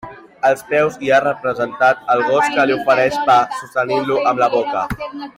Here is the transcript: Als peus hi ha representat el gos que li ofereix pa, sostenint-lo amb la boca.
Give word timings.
Als 0.47 0.61
peus 0.69 0.95
hi 1.07 1.11
ha 1.11 1.19
representat 1.25 2.09
el 2.13 2.23
gos 2.31 2.49
que 2.55 2.65
li 2.69 2.77
ofereix 2.77 3.19
pa, 3.31 3.35
sostenint-lo 3.61 4.17
amb 4.33 4.43
la 4.45 4.49
boca. 4.59 4.83